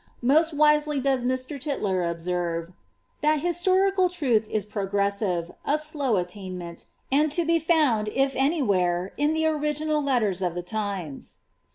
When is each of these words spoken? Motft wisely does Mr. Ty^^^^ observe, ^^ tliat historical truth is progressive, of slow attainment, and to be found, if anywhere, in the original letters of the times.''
Motft 0.25 0.51
wisely 0.51 0.99
does 0.99 1.23
Mr. 1.23 1.59
Ty^^^^ 1.59 2.09
observe, 2.09 2.71
^^ 3.23 3.23
tliat 3.23 3.39
historical 3.41 4.09
truth 4.09 4.47
is 4.49 4.65
progressive, 4.65 5.51
of 5.63 5.79
slow 5.79 6.15
attainment, 6.17 6.87
and 7.11 7.31
to 7.31 7.45
be 7.45 7.59
found, 7.59 8.07
if 8.07 8.33
anywhere, 8.35 9.13
in 9.15 9.33
the 9.33 9.45
original 9.45 10.01
letters 10.01 10.41
of 10.41 10.55
the 10.55 10.63
times.'' 10.63 11.37